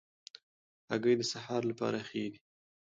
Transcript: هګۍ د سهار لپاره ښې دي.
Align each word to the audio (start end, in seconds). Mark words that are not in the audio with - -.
هګۍ 0.89 1.15
د 1.17 1.21
سهار 1.31 1.61
لپاره 1.71 1.97
ښې 2.07 2.23
دي. 2.31 2.39